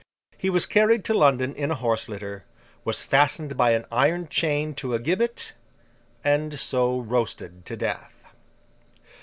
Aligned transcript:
He 0.35 0.49
was 0.49 0.65
carried 0.65 1.05
to 1.05 1.13
London 1.13 1.53
in 1.53 1.69
a 1.69 1.75
horse 1.75 2.09
litter, 2.09 2.43
was 2.83 3.03
fastened 3.03 3.55
by 3.55 3.73
an 3.73 3.85
iron 3.91 4.27
chain 4.27 4.73
to 4.81 4.95
a 4.95 4.99
gibbet, 4.99 5.53
and 6.23 6.57
so 6.57 6.99
roasted 7.01 7.67
to 7.67 7.77
death. 7.77 8.25